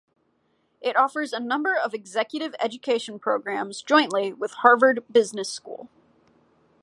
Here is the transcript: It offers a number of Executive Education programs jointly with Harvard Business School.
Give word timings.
It 0.81 0.95
offers 0.97 1.31
a 1.31 1.39
number 1.39 1.75
of 1.75 1.93
Executive 1.93 2.55
Education 2.59 3.19
programs 3.19 3.83
jointly 3.83 4.33
with 4.33 4.51
Harvard 4.51 5.03
Business 5.11 5.53
School. 5.53 5.89